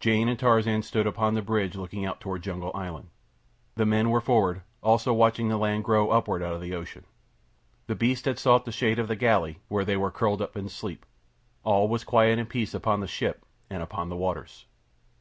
Jane 0.00 0.28
and 0.28 0.36
Tarzan 0.36 0.82
stood 0.82 1.06
upon 1.06 1.34
the 1.34 1.42
bridge 1.42 1.76
looking 1.76 2.04
out 2.04 2.20
toward 2.20 2.42
Jungle 2.42 2.72
Island. 2.74 3.08
The 3.76 3.86
men 3.86 4.10
were 4.10 4.20
forward, 4.20 4.62
also 4.82 5.12
watching 5.12 5.48
the 5.48 5.56
land 5.56 5.84
grow 5.84 6.10
upward 6.10 6.42
out 6.42 6.54
of 6.54 6.60
the 6.60 6.74
ocean. 6.74 7.04
The 7.86 7.94
beasts 7.94 8.24
had 8.26 8.40
sought 8.40 8.64
the 8.64 8.72
shade 8.72 8.98
of 8.98 9.06
the 9.06 9.14
galley, 9.14 9.60
where 9.68 9.84
they 9.84 9.96
were 9.96 10.10
curled 10.10 10.42
up 10.42 10.56
in 10.56 10.68
sleep. 10.68 11.06
All 11.62 11.86
was 11.86 12.02
quiet 12.02 12.36
and 12.40 12.48
peace 12.48 12.74
upon 12.74 12.98
the 12.98 13.06
ship, 13.06 13.44
and 13.70 13.80
upon 13.80 14.08
the 14.08 14.16
waters. 14.16 14.66